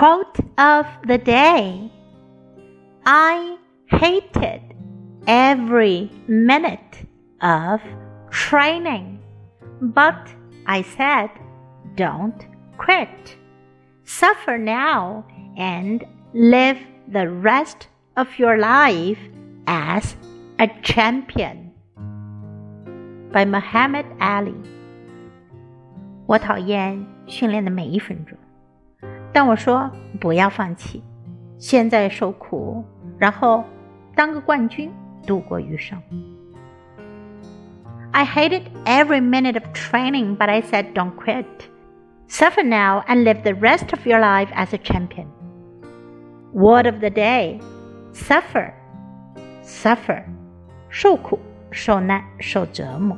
[0.00, 1.90] Quote of the day
[3.04, 4.62] I hated
[5.26, 7.06] every minute
[7.40, 7.80] of
[8.30, 9.20] training,
[9.80, 10.28] but
[10.66, 11.30] I said,
[11.94, 12.46] don't
[12.78, 13.36] quit.
[14.04, 15.24] Suffer now
[15.56, 16.04] and
[16.34, 16.78] live
[17.08, 19.18] the rest of your life
[19.66, 20.16] as
[20.58, 21.72] a champion.
[23.32, 24.54] By Muhammad Ali.
[26.26, 28.36] 我讨厌训练的每一分钟，
[29.32, 31.02] 但我说不要放弃，
[31.58, 32.84] 现在受苦，
[33.18, 33.64] 然后
[34.14, 34.90] 当个冠军，
[35.26, 36.00] 度过余生。
[38.12, 41.44] I hated every minute of training, but I said don't quit.
[42.28, 45.26] Suffer now and live the rest of your life as a champion.
[46.52, 47.60] Word of the day
[48.14, 48.72] suffer,
[49.62, 50.22] suffer,
[50.88, 51.38] 受苦、
[51.70, 53.16] 受难、受折磨。